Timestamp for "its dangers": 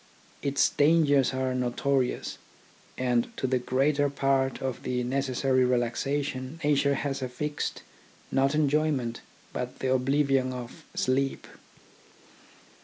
0.41-1.31